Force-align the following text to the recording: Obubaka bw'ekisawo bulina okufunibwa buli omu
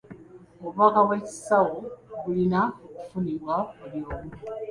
Obubaka 0.59 0.99
bw'ekisawo 1.05 1.75
bulina 2.21 2.61
okufunibwa 3.01 3.55
buli 3.81 3.99
omu 4.09 4.29